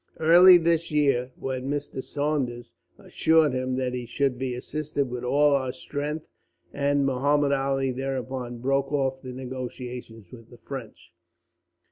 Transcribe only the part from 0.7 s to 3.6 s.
year, then, Mr. Saunders assured